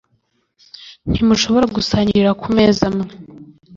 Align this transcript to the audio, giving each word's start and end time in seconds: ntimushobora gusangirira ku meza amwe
ntimushobora 1.09 1.65
gusangirira 1.75 2.31
ku 2.41 2.47
meza 2.57 2.81
amwe 2.89 3.07